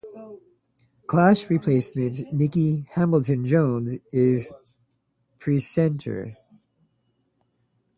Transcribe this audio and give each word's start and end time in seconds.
Klass 1.05 1.47
replaced 1.47 1.95
Nicky 1.95 2.87
Hambleton-Jones 2.95 3.99
as 4.11 4.51
presenter. 5.37 6.35